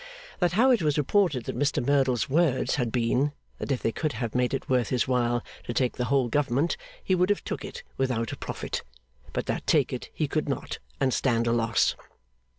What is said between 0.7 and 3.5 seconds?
it was reported that Mr Merdle's words had been,